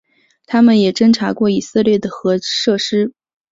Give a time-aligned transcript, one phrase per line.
[0.47, 3.13] 它们也侦察过以色列的核设施。